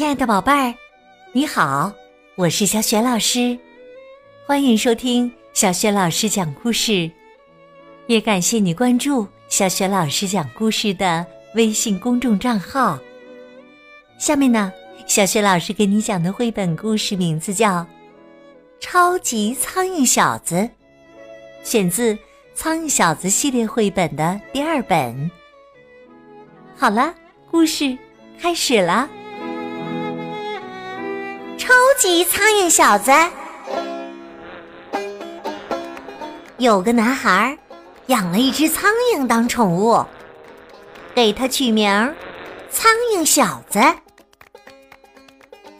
[0.00, 0.74] 亲爱的宝贝儿，
[1.32, 1.92] 你好，
[2.34, 3.58] 我是小雪老师，
[4.46, 7.10] 欢迎收听小雪老师讲故事，
[8.06, 12.98] 也感谢你关注小雪老师讲故事的微信公众账号。
[14.18, 14.72] 下面呢，
[15.06, 17.80] 小雪老师给你讲的绘本故事名字叫
[18.80, 20.54] 《超级苍蝇小子》，
[21.62, 22.14] 选自
[22.54, 25.30] 《苍蝇小子》系列绘本的第二本。
[26.74, 27.14] 好了，
[27.50, 27.94] 故事
[28.40, 29.06] 开始了。
[32.00, 33.12] 苍蝇小子，
[36.56, 37.58] 有个男孩
[38.06, 40.02] 养了一只苍蝇当宠物，
[41.14, 42.14] 给它取名
[42.72, 43.78] “苍蝇小子”。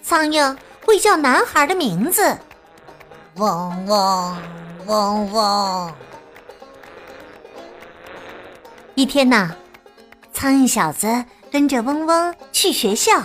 [0.05, 2.37] 苍蝇会叫男孩的名字，
[3.37, 4.37] 嗡嗡
[4.87, 5.95] 嗡嗡。
[8.95, 9.57] 一天呐，
[10.35, 13.23] 苍蝇小子跟着嗡嗡去学校。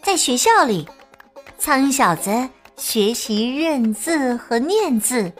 [0.00, 0.88] 在学校里，
[1.58, 5.32] 苍蝇小子学习认字和念字，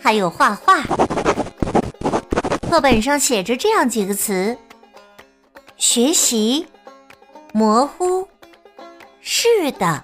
[0.00, 0.82] 还有画画。
[2.68, 4.56] 课本上写着这样几个词：
[5.76, 6.66] 学习、
[7.52, 8.26] 模糊、
[9.20, 10.02] 是的。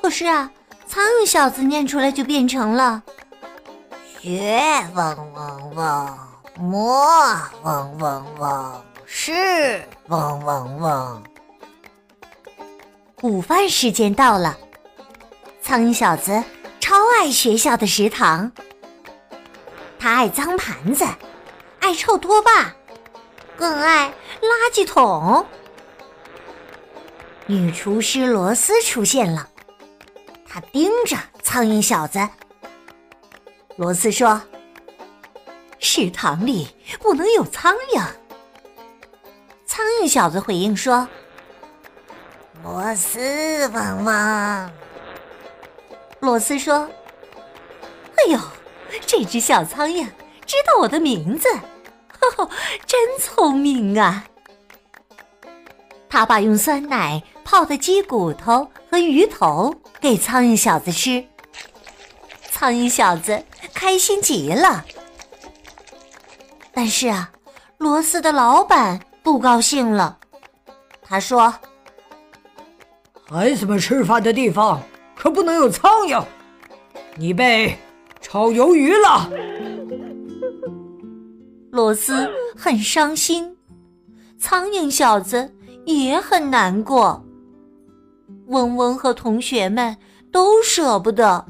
[0.00, 0.50] 可是啊，
[0.86, 3.02] 苍蝇小子念出来就变成了
[4.20, 6.18] 学嗡嗡嗡，
[6.56, 7.04] 模
[7.64, 11.22] 嗡嗡嗡，是嗡嗡嗡。
[13.22, 14.58] 午饭时间到了，
[15.60, 16.42] 苍蝇小子
[16.80, 18.50] 超爱学校的食堂。
[19.96, 21.06] 他爱脏盘子，
[21.78, 22.74] 爱臭拖把，
[23.56, 25.46] 更爱垃圾桶。
[27.46, 29.48] 女厨师罗斯出现了，
[30.48, 32.28] 她盯着苍蝇小子。
[33.76, 34.42] 罗斯说
[35.78, 36.66] ：“食堂里
[37.00, 38.04] 不能有苍蝇。”
[39.64, 41.06] 苍蝇小子回应说。
[42.62, 44.70] 罗斯汪汪，
[46.20, 46.88] 罗斯说
[48.16, 48.38] ：“哎呦，
[49.04, 50.06] 这只小苍蝇
[50.46, 51.48] 知道我的名字，
[52.08, 52.50] 呵呵，
[52.86, 54.24] 真聪明啊！”
[56.08, 61.24] 他把用酸奶泡的鸡骨头和鱼头给苍蝇小子吃，
[62.52, 63.44] 苍蝇小子
[63.74, 64.84] 开心极了。
[66.72, 67.28] 但是啊，
[67.78, 70.16] 罗斯的老板不高兴了，
[71.02, 71.52] 他说。
[73.34, 74.78] 孩子们吃饭的地方
[75.16, 76.22] 可不能有苍蝇，
[77.16, 77.74] 你被
[78.20, 79.30] 炒鱿鱼了。
[81.70, 83.56] 罗斯很伤心，
[84.36, 85.50] 苍蝇小子
[85.86, 87.24] 也很难过。
[88.48, 89.96] 嗡嗡和同学们
[90.30, 91.42] 都舍不得，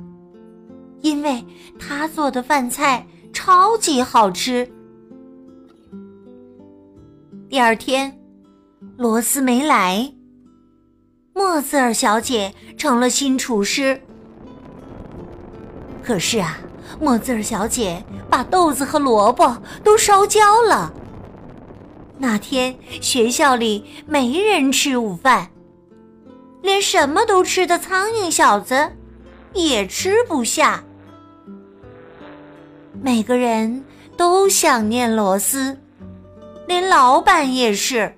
[1.00, 1.44] 因为
[1.80, 4.70] 他做的饭菜超级好吃。
[7.48, 8.16] 第二天，
[8.96, 10.08] 罗斯没来。
[11.34, 14.00] 莫兹尔小姐成了新厨师，
[16.02, 16.58] 可是啊，
[17.00, 20.92] 莫兹尔小姐把豆子和萝卜都烧焦了。
[22.18, 25.50] 那天学校里没人吃午饭，
[26.60, 28.92] 连什么都吃的苍蝇小子
[29.54, 30.84] 也吃不下。
[33.02, 33.84] 每个人
[34.16, 35.76] 都想念罗斯，
[36.66, 38.14] 连老板也是。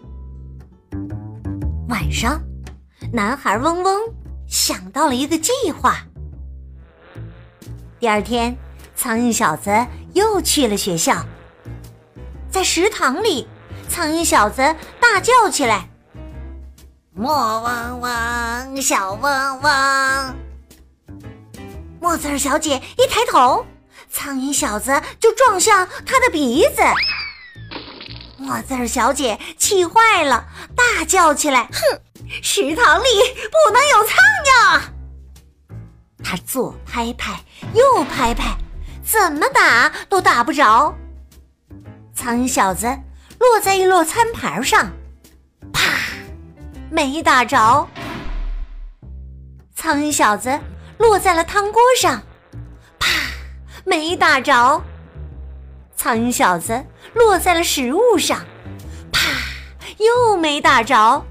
[1.88, 2.40] 晚上。
[3.14, 4.12] 男孩嗡嗡
[4.48, 5.98] 想到了一个计划。
[8.00, 8.56] 第二天，
[8.96, 9.70] 苍蝇小子
[10.14, 11.24] 又去了学校。
[12.50, 13.46] 在食堂里，
[13.88, 15.88] 苍蝇小子大叫起来
[17.14, 20.34] ：“莫嗡嗡，小嗡嗡！”
[22.02, 23.64] 莫子儿小姐一抬头，
[24.10, 26.82] 苍蝇小子就撞向她的鼻子。
[28.38, 32.00] 莫子儿小姐气坏了，大叫起来：“哼！”
[32.42, 33.06] 食堂里
[33.50, 34.80] 不能有苍蝇。
[36.22, 37.38] 他左拍拍，
[37.74, 38.56] 右拍拍，
[39.04, 40.94] 怎么打都打不着。
[42.14, 42.86] 苍蝇小子
[43.38, 44.90] 落在一摞餐盘上，
[45.72, 45.82] 啪，
[46.90, 47.86] 没打着。
[49.74, 50.58] 苍蝇小子
[50.98, 52.22] 落在了汤锅上，
[52.98, 53.08] 啪，
[53.84, 54.82] 没打着。
[55.96, 58.46] 苍蝇小子落在了食物上，
[59.12, 59.20] 啪，
[59.98, 61.24] 又没打着。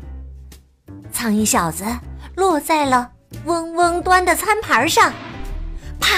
[1.23, 1.85] 苍蝇小子
[2.35, 3.09] 落在了
[3.45, 5.13] 嗡嗡端的餐盘上，
[5.97, 6.09] 啪，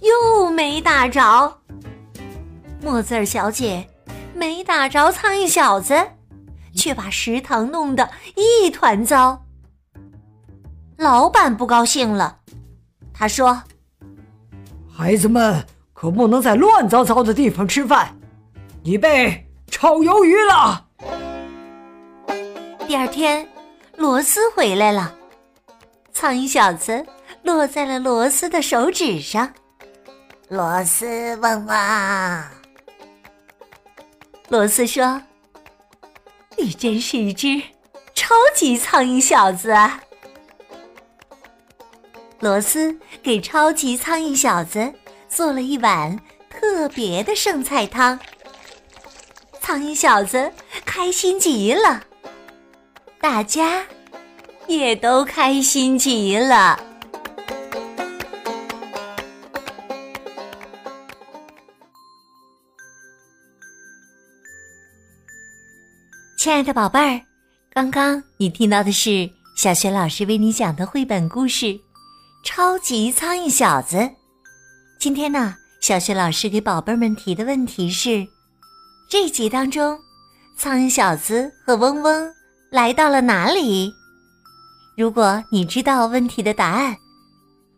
[0.00, 1.58] 又没打着。
[2.80, 3.86] 莫兹尔小姐
[4.32, 5.94] 没打着苍蝇小子，
[6.74, 9.44] 却把食堂弄得一团糟。
[10.96, 12.38] 老板不高兴了，
[13.12, 13.62] 他说
[14.90, 18.16] ：“孩子们可不能在乱糟糟的地方吃饭，
[18.82, 20.86] 你被炒鱿鱼了。”
[22.88, 23.46] 第二天。
[23.96, 25.14] 螺丝回来了。
[26.12, 27.04] 苍蝇小子
[27.42, 29.52] 落在了罗斯的手指上。
[30.48, 32.44] 罗斯问我
[34.48, 35.20] ：“罗斯说，
[36.56, 37.60] 你真是一只
[38.14, 40.00] 超级苍蝇小子啊！”
[42.38, 44.92] 罗斯给超级苍蝇小子
[45.28, 48.18] 做了一碗特别的剩菜汤。
[49.60, 50.52] 苍蝇小子
[50.84, 52.04] 开心极了，
[53.20, 53.84] 大家。
[54.68, 56.76] 也都开心极了。
[66.36, 67.20] 亲爱的宝贝儿，
[67.72, 71.66] 刚刚你听到的是小雪老师为你讲的绘本故事
[72.44, 73.96] 《超级苍蝇小子》。
[74.98, 78.26] 今天呢，小雪老师给宝贝们提的问题是：
[79.08, 79.96] 这集当中，
[80.58, 82.34] 苍蝇小子和嗡嗡
[82.70, 83.92] 来到了哪里？
[84.96, 86.96] 如果你知道问题的答案，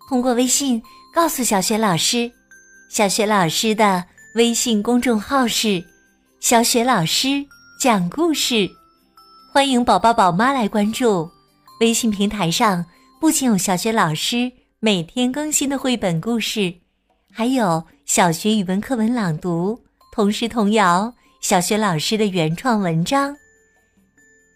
[0.08, 0.82] 通过微信
[1.14, 2.30] 告诉小雪老师。
[2.88, 4.02] 小雪老师的
[4.34, 5.84] 微信公众号是
[6.40, 7.44] “小雪老师
[7.78, 8.66] 讲故事”，
[9.52, 11.28] 欢迎宝宝宝妈来关注。
[11.80, 12.86] 微信平台上
[13.20, 14.50] 不仅有小雪老师
[14.80, 16.72] 每天更新的绘本故事，
[17.30, 19.78] 还有小学语文课文朗读、
[20.12, 21.12] 童诗童谣、
[21.42, 23.36] 小学老师的原创文章。